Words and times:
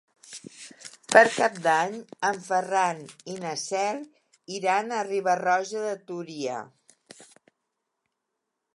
Per 1.15 1.21
Cap 1.33 1.59
d'Any 1.65 1.97
en 2.29 2.39
Ferran 2.47 3.03
i 3.35 3.37
na 3.45 3.53
Cel 3.65 4.01
iran 4.57 4.91
a 4.91 5.05
Riba-roja 5.11 5.87
de 5.89 5.95
Túria. 6.11 6.61